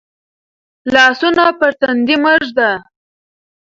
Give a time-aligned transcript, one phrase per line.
[0.93, 2.71] لاسونه پر تندي مه ږده.